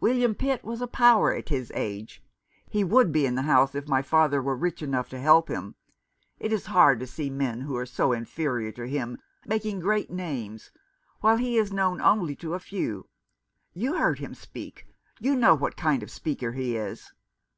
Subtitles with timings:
[0.00, 2.22] William Pitt was a power at his age.
[2.70, 5.74] He would be in the House if my father were rich enough to help him.
[6.40, 10.70] It is hard to see men who are so inferior to him making great names,
[11.20, 13.10] while he is known only to a few.
[13.74, 14.86] You heard him speak;
[15.20, 17.12] you know what kind of speaker he is."